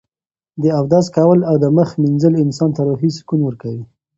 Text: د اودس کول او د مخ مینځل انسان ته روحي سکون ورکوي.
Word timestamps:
د 0.61 0.63
اودس 0.79 1.05
کول 1.17 1.39
او 1.49 1.55
د 1.63 1.65
مخ 1.77 1.89
مینځل 2.01 2.33
انسان 2.43 2.69
ته 2.75 2.81
روحي 2.89 3.09
سکون 3.17 3.39
ورکوي. 3.43 3.83